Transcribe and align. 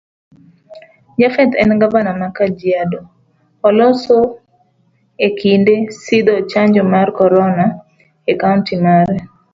Japheth 1.19 1.53
en 1.63 1.71
govana 1.81 2.11
ma 2.19 2.27
kajiado, 2.37 2.99
oloso 3.67 4.17
ekinde 5.27 5.75
sidho 6.03 6.35
chanjo 6.51 6.81
mar 6.93 7.07
corona 7.19 7.65
e 8.31 8.33
kaunti 8.41 8.73
mare. 8.83 9.19